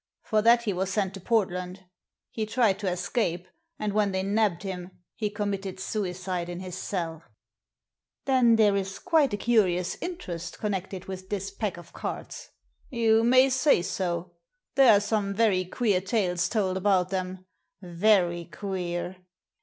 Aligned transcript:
For 0.23 0.41
that 0.41 0.63
he 0.63 0.73
was 0.73 0.89
sent 0.91 1.13
to 1.13 1.19
Port 1.21 1.51
land. 1.51 1.85
He 2.31 2.47
tried 2.47 2.79
to 2.79 2.89
escape, 2.89 3.47
and 3.77 3.93
when 3.93 4.11
they 4.11 4.23
nabbed 4.23 4.63
him 4.63 4.89
he 5.13 5.29
committed 5.29 5.79
suicide 5.79 6.49
in 6.49 6.59
his 6.59 6.73
cell." 6.75 7.19
j" 7.19 7.25
Then 8.25 8.55
there 8.55 8.75
is 8.75 8.97
quite 8.97 9.31
a 9.31 9.37
curious 9.37 9.97
interest 10.01 10.57
connected 10.57 11.05
with 11.05 11.29
this 11.29 11.51
pack 11.51 11.77
of 11.77 11.93
cards?" 11.93 12.49
"You 12.89 13.23
may 13.23 13.47
say 13.51 13.83
so. 13.83 14.31
There 14.73 14.91
are 14.91 14.99
some 15.01 15.35
very 15.35 15.65
queer 15.65 16.01
tales 16.01 16.49
told 16.49 16.77
about 16.77 17.09
them— 17.09 17.45
very 17.79 18.45
queer. 18.45 19.17